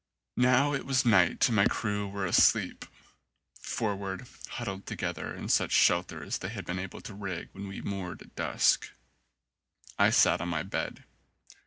[0.41, 2.85] Now it was night and my crew were asleep,
[3.59, 7.67] forward, huddled together in such shelter as they had been able to rig up when
[7.67, 8.89] we moored at dusk.
[9.99, 11.03] I sat on my bed.